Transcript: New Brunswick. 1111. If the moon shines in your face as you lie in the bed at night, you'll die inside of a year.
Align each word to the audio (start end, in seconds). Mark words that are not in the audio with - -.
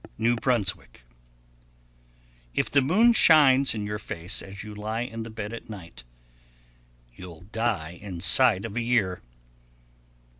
New 0.17 0.35
Brunswick. 0.35 1.03
1111. 2.55 2.59
If 2.59 2.71
the 2.71 2.81
moon 2.81 3.13
shines 3.13 3.75
in 3.75 3.85
your 3.85 3.99
face 3.99 4.41
as 4.41 4.63
you 4.63 4.73
lie 4.73 5.01
in 5.01 5.21
the 5.21 5.29
bed 5.29 5.53
at 5.53 5.69
night, 5.69 6.03
you'll 7.13 7.41
die 7.41 7.99
inside 8.01 8.65
of 8.65 8.75
a 8.75 8.81
year. 8.81 9.21